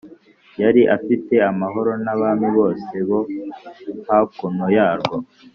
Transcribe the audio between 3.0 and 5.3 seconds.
bo hakuno yarwo